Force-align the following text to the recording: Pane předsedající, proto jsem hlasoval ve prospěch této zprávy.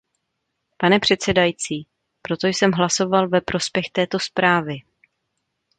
Pane 0.77 0.99
předsedající, 0.99 1.87
proto 2.21 2.47
jsem 2.47 2.71
hlasoval 2.71 3.29
ve 3.29 3.41
prospěch 3.41 3.85
této 3.91 4.19
zprávy. 4.19 4.77